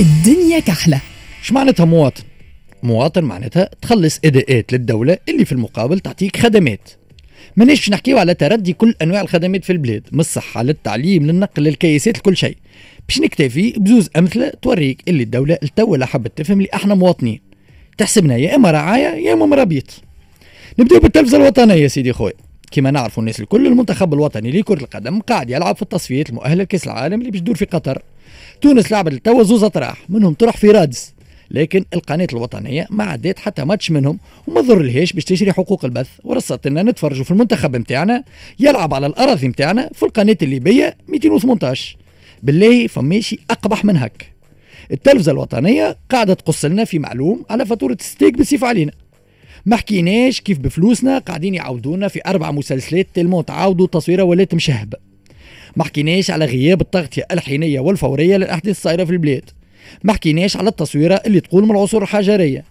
الدنيا 0.00 0.60
كحلة. 0.60 1.00
إيش 1.40 1.52
معناتها 1.52 1.84
مواطن؟ 1.84 2.22
مواطن 2.82 3.24
معناتها 3.24 3.70
تخلص 3.82 4.20
إداءات 4.24 4.72
للدولة 4.72 5.18
اللي 5.28 5.44
في 5.44 5.52
المقابل 5.52 6.00
تعطيك 6.00 6.36
خدمات. 6.36 6.90
ماناش 7.56 7.78
باش 7.78 7.90
نحكيو 7.90 8.18
على 8.18 8.34
تردي 8.34 8.72
كل 8.72 8.94
أنواع 9.02 9.20
الخدمات 9.20 9.64
في 9.64 9.72
البلاد 9.72 10.02
من 10.12 10.20
الصحة 10.20 10.62
للتعليم 10.62 11.26
للنقل 11.26 11.62
للكياسات 11.62 12.18
لكل 12.18 12.36
شيء. 12.36 12.56
باش 13.08 13.20
نكتفي 13.20 13.74
بزوز 13.76 14.10
أمثلة 14.16 14.52
توريك 14.62 15.02
اللي 15.08 15.22
الدولة 15.22 15.58
التو 15.62 15.96
لا 15.96 16.06
حبت 16.06 16.38
تفهم 16.38 16.58
اللي 16.58 16.68
إحنا 16.74 16.94
مواطنين. 16.94 17.40
تحسبنا 17.98 18.36
يا 18.36 18.56
إما 18.56 18.70
رعاية 18.70 19.26
يا 19.26 19.32
إما 19.32 19.46
مرابيط 19.46 20.02
نبداو 20.78 21.00
بالتلفزة 21.00 21.36
الوطنية 21.36 21.86
سيدي 21.86 22.12
خويا 22.12 22.32
كما 22.72 22.90
نعرفوا 22.90 23.22
الناس 23.22 23.40
الكل 23.40 23.66
المنتخب 23.66 24.14
الوطني 24.14 24.50
لكرة 24.50 24.80
القدم 24.80 25.20
قاعد 25.20 25.50
يلعب 25.50 25.76
في 25.76 25.82
التصفيات 25.82 26.30
المؤهلة 26.30 26.62
لكأس 26.62 26.84
العالم 26.86 27.20
اللي 27.20 27.30
باش 27.30 27.40
تدور 27.40 27.54
في 27.54 27.64
قطر. 27.64 28.02
تونس 28.60 28.92
لعبت 28.92 29.12
التوا 29.12 29.42
زوز 29.42 29.64
اطراح 29.64 30.10
منهم 30.10 30.34
طرح 30.34 30.56
في 30.56 30.70
رادس. 30.70 31.14
لكن 31.50 31.84
القناة 31.94 32.26
الوطنية 32.32 32.86
ما 32.90 33.04
عدات 33.04 33.38
حتى 33.38 33.64
ماتش 33.64 33.90
منهم. 33.90 34.18
وما 34.46 34.60
ضر 34.60 34.82
لهاش 34.82 35.12
باش 35.12 35.24
تشري 35.24 35.52
حقوق 35.52 35.84
البث. 35.84 36.08
ورصت 36.24 36.66
لنا 36.66 36.82
نتفرجوا 36.82 37.24
في 37.24 37.30
المنتخب 37.30 37.76
نتاعنا 37.76 38.24
يلعب 38.60 38.94
على 38.94 39.06
الأراضي 39.06 39.48
نتاعنا 39.48 39.90
في 39.94 40.02
القناة 40.02 40.36
الليبية 40.42 40.96
218 41.08 41.96
بالله 42.42 42.86
فماشي 42.86 43.38
أقبح 43.50 43.84
من 43.84 43.96
هك 43.96 44.32
التلفزة 44.92 45.32
الوطنية 45.32 45.96
قاعدة 46.10 46.34
تقص 46.34 46.64
لنا 46.64 46.84
في 46.84 46.98
معلوم 46.98 47.44
على 47.50 47.66
فاتورة 47.66 47.96
ستيك 48.00 48.38
بصفة 48.38 48.66
علينا. 48.66 48.92
ما 49.66 49.76
حكيناش 49.76 50.40
كيف 50.40 50.58
بفلوسنا 50.58 51.18
قاعدين 51.18 51.54
يعاودونا 51.54 52.08
في 52.08 52.20
أربع 52.26 52.50
مسلسلات 52.50 53.06
تلمون 53.14 53.44
تعاودوا 53.44 53.86
تصويرة 53.86 54.22
ولات 54.22 54.54
مشهبة. 54.54 55.09
ما 55.76 55.84
حكيناش 55.84 56.30
على 56.30 56.44
غياب 56.44 56.80
التغطية 56.80 57.26
الحينية 57.30 57.80
والفورية 57.80 58.36
للأحداث 58.36 58.76
الصايرة 58.76 59.04
في 59.04 59.10
البلاد. 59.12 59.50
ما 60.04 60.12
حكيناش 60.12 60.56
على 60.56 60.68
التصويرة 60.68 61.14
اللي 61.26 61.40
تقول 61.40 61.64
من 61.64 61.70
العصور 61.70 62.02
الحجرية 62.02 62.64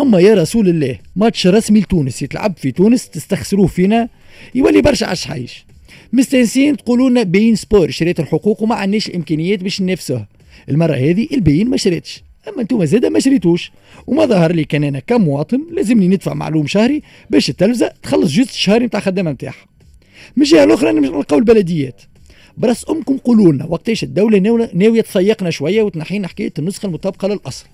أما 0.00 0.20
يا 0.20 0.34
رسول 0.34 0.68
الله 0.68 0.98
ماتش 1.16 1.46
رسمي 1.46 1.80
لتونس 1.80 2.22
يتلعب 2.22 2.56
في 2.56 2.70
تونس 2.72 3.08
تستخسروه 3.08 3.66
فينا؟ 3.66 4.08
يولي 4.54 4.82
برشا 4.82 5.06
عشحيش 5.06 5.66
مستانسين 6.12 6.76
تقولوا 6.76 7.10
لنا 7.10 7.22
بين 7.22 7.56
سبور 7.56 7.90
شريت 7.90 8.20
الحقوق 8.20 8.62
وما 8.62 8.74
عندناش 8.74 9.08
الامكانيات 9.08 9.62
باش 9.62 9.80
ننافسوها 9.80 10.28
المرة 10.68 10.94
هذه 10.94 11.28
البين 11.32 11.70
ما 11.70 11.76
شريتش. 11.76 12.22
أما 12.48 12.62
أنتم 12.62 12.84
زاده 12.84 13.10
ما 13.10 13.20
شريتوش. 13.20 13.72
وما 14.06 14.26
ظهر 14.26 14.52
لي 14.52 14.64
كان 14.64 14.84
أنا 14.84 14.98
كمواطن 14.98 15.60
لازمني 15.72 16.08
ندفع 16.08 16.34
معلوم 16.34 16.66
شهري 16.66 17.02
باش 17.30 17.50
التلفزه 17.50 17.92
تخلص 18.02 18.32
جزء 18.32 18.52
شهري 18.52 18.86
نتاع 18.86 19.00
الخدامه 19.00 19.30
نتاعها 19.30 19.66
من 20.36 20.42
الجهه 20.42 20.64
الاخرى 20.64 20.92
نلقاو 20.92 21.38
البلديات. 21.38 22.02
برأس 22.56 22.90
أمكم 22.90 23.16
قولوا 23.18 23.52
لنا 23.52 23.66
وقتاش 23.66 24.02
الدولة 24.02 24.68
ناوية 24.74 25.00
تضيقنا 25.00 25.50
شوية 25.50 25.82
وتنحينا 25.82 26.28
حكايه 26.28 26.52
النسخه 26.58 26.86
المطابقة 26.86 27.28
للأصل. 27.28 27.66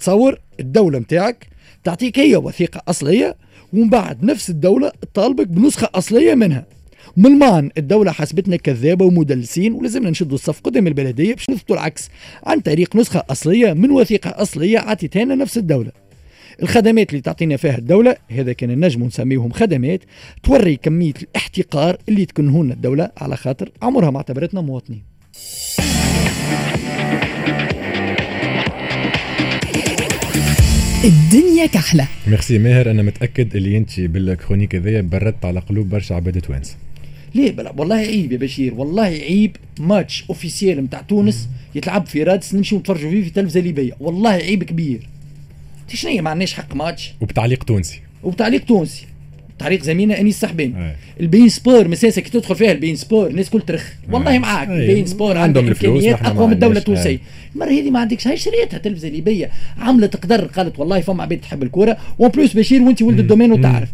تصور 0.00 0.38
الدولة 0.60 0.98
نتاعك 0.98 1.48
تعطيك 1.84 2.18
هي 2.18 2.36
وثيقة 2.36 2.82
أصلية 2.88 3.36
ومن 3.72 3.88
بعد 3.88 4.24
نفس 4.24 4.50
الدولة 4.50 4.92
تطالبك 5.02 5.46
بنسخة 5.46 5.88
أصلية 5.94 6.34
منها. 6.34 6.66
من 7.16 7.26
المان 7.26 7.70
الدولة 7.78 8.12
حسبتنا 8.12 8.56
كذابة 8.56 9.04
ومدلسين 9.04 9.72
ولازمنا 9.72 10.10
نشدوا 10.10 10.34
الصف 10.34 10.60
قدام 10.60 10.86
البلدية 10.86 11.34
باش 11.34 11.50
نثبتوا 11.50 11.76
العكس. 11.76 12.08
عن 12.46 12.60
طريق 12.60 12.96
نسخة 12.96 13.22
أصلية 13.30 13.72
من 13.72 13.90
وثيقة 13.90 14.30
أصلية 14.30 14.78
عطيتها 14.78 15.24
نفس 15.24 15.58
الدولة. 15.58 16.07
الخدمات 16.62 17.10
اللي 17.10 17.20
تعطينا 17.20 17.56
فيها 17.56 17.78
الدولة 17.78 18.16
هذا 18.28 18.52
كان 18.52 18.70
النجم 18.70 19.04
نسميهم 19.04 19.50
خدمات 19.50 20.00
توري 20.42 20.76
كمية 20.76 21.14
الاحتقار 21.22 21.96
اللي 22.08 22.26
تكنها 22.26 22.57
لنا 22.57 22.72
الدولة 22.72 23.10
على 23.16 23.36
خاطر 23.36 23.70
عمرها 23.82 24.10
ما 24.10 24.16
اعتبرتنا 24.16 24.60
مواطنين. 24.60 25.02
الدنيا 31.04 31.66
كحلة. 31.66 32.08
ميرسي 32.26 32.58
ماهر 32.58 32.90
أنا 32.90 33.02
متأكد 33.02 33.56
اللي 33.56 33.76
أنت 33.76 34.00
بال 34.00 34.14
chronique 34.14 34.74
هذيا 34.74 35.00
بردت 35.00 35.44
على 35.44 35.60
قلوب 35.60 35.88
برشا 35.88 36.14
عباد 36.14 36.40
توانسه 36.40 36.76
ليه؟ 37.34 37.50
بلا 37.50 37.74
والله 37.76 37.96
عيب 37.96 38.32
يا 38.32 38.38
بشير 38.38 38.74
والله 38.74 39.02
عيب 39.02 39.56
match 39.80 40.24
officiel 40.28 40.84
نتاع 40.84 41.00
تونس 41.00 41.48
يتلعب 41.74 42.06
في 42.06 42.22
رادس 42.22 42.54
نمشي 42.54 42.76
نتفرجوا 42.76 43.10
فيه 43.10 43.22
في 43.22 43.30
تلفزة 43.30 43.60
ليبية 43.60 43.92
والله 44.00 44.30
عيب 44.30 44.64
كبير. 44.64 45.08
شنو 45.96 46.22
ما 46.22 46.30
عندناش 46.30 46.54
حق 46.54 46.74
ماتش. 46.74 47.12
وبتعليق 47.20 47.64
تونسي. 47.64 48.00
وبتعليق 48.22 48.64
تونسي. 48.64 49.06
تعليق 49.58 49.82
زميلنا 49.82 50.20
انيس 50.20 50.40
صاحبين 50.40 50.76
أي. 50.76 50.94
البين 51.20 51.48
سبور 51.48 51.88
مساسة 51.88 52.22
كي 52.22 52.30
تدخل 52.30 52.56
فيها 52.56 52.72
البين 52.72 52.96
سبور 52.96 53.26
الناس 53.26 53.50
كل 53.50 53.60
ترخ. 53.60 53.84
والله 54.12 54.38
معاك. 54.38 54.68
البين 54.68 55.06
سبور 55.06 55.38
عندهم 55.38 55.68
الفلوس، 55.68 56.04
أقوى 56.04 56.46
من 56.46 56.52
الدولة. 56.52 56.78
التونسية. 56.78 57.18
المرة 57.54 57.68
هذه 57.68 57.90
ما 57.90 58.00
عندكش 58.00 58.28
هاي 58.28 58.36
شريتها 58.36 58.78
تلفزة 58.78 59.08
ليبية 59.08 59.50
عملت 59.78 60.16
قدر 60.16 60.44
قالت 60.44 60.78
والله 60.78 61.00
فما 61.00 61.22
عباد 61.22 61.40
تحب 61.40 61.62
الكورة. 61.62 61.96
و 62.18 62.22
en 62.22 62.30
plus 62.30 62.56
بشير 62.56 62.82
وانت 62.82 63.02
ولد 63.02 63.18
ال 63.18 63.22
domaine 63.22 63.52
وتعرف. 63.52 63.88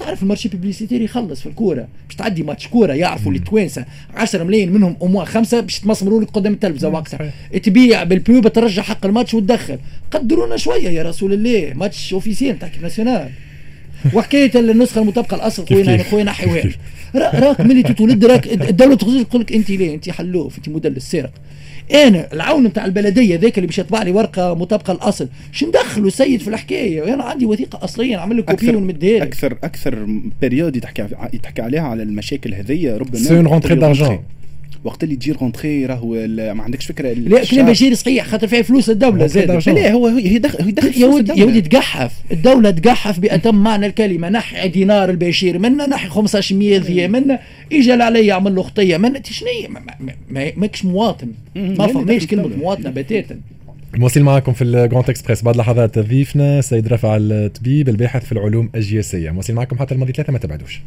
تعرف 0.00 0.22
ال 0.22 0.26
marché 0.26 0.48
publicitaire 0.48 1.02
يخلص 1.02 1.40
في 1.40 1.46
الكورة. 1.46 1.88
باش 2.06 2.16
تعدي 2.16 2.42
ماتش 2.42 2.68
كورة 2.68 2.92
يعرفوا 2.92 3.32
اللي 3.32 3.44
توانسة. 3.44 3.84
10 4.14 4.44
ملايين 4.44 4.72
منهم 4.72 4.96
اموا 5.02 5.24
خمسة 5.24 5.60
باش 5.60 5.80
تمسمروا 5.80 6.22
لك 6.22 6.30
قدام 6.30 6.52
التلفزة 6.52 6.88
وقتها. 6.88 7.32
تبيع 7.62 8.04
بال 8.04 8.22
pub 8.22 8.48
ترجع 8.48 8.82
حق 8.82 9.06
الماتش 9.06 9.34
وتدخل. 9.34 9.78
قدرونا 10.10 10.56
شوية 10.56 10.88
يا 10.88 11.02
رسول 11.02 11.32
الله. 11.32 11.72
match 11.74 12.12
officiel 12.12 12.58
تاع 12.58 12.70
nationale. 12.82 13.30
وحكاية 14.14 14.50
النسخة 14.60 15.00
المطابقة 15.00 15.34
الاصل 15.34 15.66
خويا. 15.66 16.02
خويا 16.02 16.24
نحي 16.24 16.50
واحد 16.50 16.70
را- 17.14 17.40
راك 17.40 17.60
ملي 17.60 17.82
تتولد 17.82 18.24
راك 18.24 18.46
الدولة 18.46 18.94
تخرج 18.96 19.24
تقول 19.24 19.40
لك 19.42 19.52
أنت 19.52 19.70
ليه؟ 19.70 19.94
أنت 19.94 20.10
حلوف 20.10 20.58
أنت 20.58 20.68
مدلس 20.68 21.10
سارق. 21.10 21.30
أنا 21.94 22.32
العون 22.32 22.64
نتاع 22.64 22.84
البلدية 22.84 23.36
ذاك 23.36 23.58
اللي 23.58 23.66
باش 23.66 23.78
يطبع 23.78 24.02
لي 24.02 24.10
ورقة 24.10 24.54
مطابقة 24.54 24.92
الاصل 24.92 25.28
شو 25.52 25.66
ندخلوا 25.66 26.06
السيد 26.06 26.40
في 26.40 26.48
الحكاية؟ 26.48 27.14
أنا 27.14 27.24
عندي 27.24 27.46
وثيقة 27.46 27.84
أصلية 27.84 28.16
نعمل 28.16 28.38
لك 28.38 28.44
copie 28.44 28.76
ونمدها 28.76 29.18
لك. 29.18 29.22
أكثر 29.22 29.58
أكثر 29.64 30.06
période 30.40 30.76
يتحكى 30.76 31.06
يتحكى 31.32 31.62
عليها 31.62 31.82
على 31.82 32.02
المشاكل 32.02 32.54
هذيا 32.54 32.96
ربما 32.96 33.18
c'est 33.18 33.36
une 33.36 33.46
rentrée 33.46 33.74
d'argent 33.74 34.08
rentrée. 34.08 34.24
وقت 34.84 35.04
اللي 35.04 35.16
تجي 35.16 35.32
rentrée 35.32 35.86
راهو 35.86 36.14
ال- 36.14 36.52
ما 36.52 36.62
عندكش 36.62 36.86
فكرة 36.86 37.12
لا 37.12 37.44
كلام 37.44 37.66
بشير 37.66 37.94
صحيح 37.94 38.26
خاطر 38.26 38.46
فيها 38.46 38.62
فلوس 38.62 38.90
الدولة 38.90 39.26
زاد. 39.26 39.68
لا 39.68 39.92
هو 39.92 40.06
هي 40.06 40.38
دخل 40.38 40.64
هي 40.64 40.70
دخل 40.72 41.00
يا 41.02 41.06
ودي. 41.06 41.44
ودي 41.44 41.60
تقحف. 41.60 42.12
الدولة 42.32 42.70
تقحف 42.70 43.18
بأتم 43.18 43.54
معنى 43.54 43.86
الكلمة. 43.86 44.28
نحي 44.28 44.68
دينار 44.68 45.10
البشير 45.10 45.58
منا 45.58 45.86
نحي 45.86 46.08
15 46.08 46.54
ذي 46.78 47.08
منا 47.08 47.38
اجى 47.72 47.92
علي 47.92 48.26
يعمل 48.26 48.54
له 48.54 48.62
خطية 48.62 48.96
منا 48.96 49.22
شنو؟ 49.30 49.48
هي؟ 49.48 49.68
ما- 49.68 49.80
ما- 50.00 50.14
ما- 50.30 50.52
ماكش 50.56 50.84
مواطن. 50.84 51.28
ما 51.56 51.86
فماش 51.86 52.26
كلمة 52.26 52.42
الدولة. 52.44 52.62
مواطنة 52.62 52.90
بتاتا. 52.90 53.36
مواصلين 53.98 54.26
معكم 54.26 54.52
في 54.52 54.64
الجراند 54.64 55.10
اكسبريس 55.10 55.42
بعد 55.42 55.56
لحظات 55.56 55.98
ضيفنا 55.98 56.60
سيد 56.60 56.88
رفع 56.88 57.16
الطبيب 57.20 57.88
الباحث 57.88 58.24
في 58.24 58.32
العلوم 58.32 58.70
الجيوسياسية. 58.74 59.30
مواصلين 59.30 59.56
معكم 59.56 59.78
حتى 59.78 59.94
الماضي 59.94 60.12
ثلاثة 60.12 60.32
ما 60.32 60.38
تبعدوش. 60.38 60.80